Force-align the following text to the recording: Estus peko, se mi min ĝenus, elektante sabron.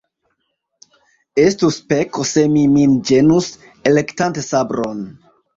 Estus 1.43 1.77
peko, 1.93 2.25
se 2.31 2.45
mi 2.55 2.65
min 2.79 2.97
ĝenus, 3.11 3.51
elektante 3.93 4.49
sabron. 4.51 5.07